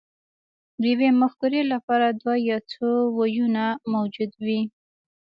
[0.81, 4.61] د یوې مفکورې لپاره دوه یا څو ویونه موجود وي